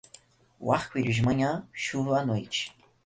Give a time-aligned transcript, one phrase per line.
[0.59, 2.75] O arco-íris de manhã, chuva à noite.